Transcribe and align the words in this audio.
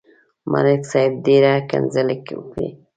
ملک 0.51 0.81
صاحب 0.91 1.13
ډېره 1.25 1.53
کنځلې 1.69 2.17
وکړې. 2.37 2.67